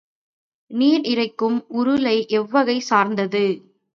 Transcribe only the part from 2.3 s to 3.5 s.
எவ்வகை சார்ந்தது?